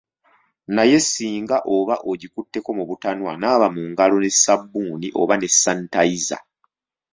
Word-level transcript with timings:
Naye 0.75 0.97
singa 1.11 1.57
oba 1.75 1.95
ogikutteko 2.11 2.69
mu 2.77 2.83
butanwa, 2.89 3.31
naaba 3.41 3.67
mu 3.75 3.83
ngalo 3.91 4.15
ne 4.19 4.29
ssabbuuni 4.35 5.07
oba 5.21 5.33
ne 5.37 5.47
sanitayiza. 5.61 6.37